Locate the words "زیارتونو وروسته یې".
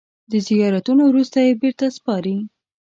0.47-1.51